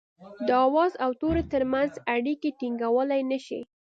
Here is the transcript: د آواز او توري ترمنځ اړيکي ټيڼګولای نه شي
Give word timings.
د 0.47 0.49
آواز 0.65 0.91
او 1.03 1.11
توري 1.19 1.43
ترمنځ 1.53 1.91
اړيکي 2.15 2.49
ټيڼګولای 2.59 3.21
نه 3.31 3.39
شي 3.45 3.59